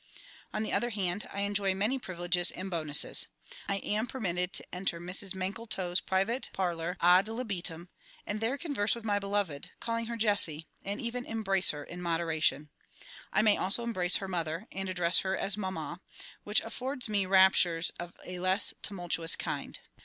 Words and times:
On 0.51 0.63
the 0.63 0.73
other 0.73 0.89
hand, 0.89 1.29
I 1.31 1.41
enjoy 1.41 1.75
many 1.75 1.99
privileges 1.99 2.49
and 2.49 2.71
bonuses. 2.71 3.27
I 3.69 3.75
am 3.83 4.07
permitted 4.07 4.51
to 4.53 4.65
enter 4.73 4.99
Mrs 4.99 5.35
MANKLETOW'S 5.35 5.99
private 5.99 6.49
parlour 6.53 6.97
ad 7.01 7.27
libitum, 7.27 7.87
and 8.25 8.41
there 8.41 8.57
converse 8.57 8.95
with 8.95 9.03
my 9.03 9.19
beloved, 9.19 9.69
calling 9.79 10.07
her 10.07 10.15
"JESSIE," 10.17 10.65
and 10.83 10.99
even 10.99 11.23
embrace 11.27 11.69
her 11.69 11.83
in 11.83 12.01
moderation. 12.01 12.71
I 13.31 13.43
may 13.43 13.57
also 13.57 13.83
embrace 13.83 14.15
her 14.15 14.27
Mother, 14.27 14.65
and 14.71 14.89
address 14.89 15.19
her 15.19 15.37
as 15.37 15.55
"Mamma," 15.55 16.01
which 16.45 16.61
affords 16.61 17.07
me 17.07 17.27
raptures 17.27 17.91
of 17.99 18.15
a 18.25 18.39
less 18.39 18.73
tumultuous 18.81 19.35
kind. 19.35 19.77